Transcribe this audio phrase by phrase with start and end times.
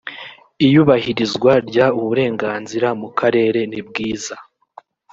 [0.65, 4.35] iyubahirizwa ry ubuziranenge mu karere nibwiza.